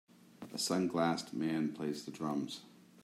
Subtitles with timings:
[0.51, 2.61] A sunglassed man plays the drums.